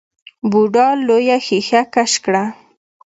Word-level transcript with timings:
بوډا 0.51 0.87
لويه 1.07 1.37
ښېښه 1.45 1.81
کش 1.93 2.13
کړه. 2.25 2.43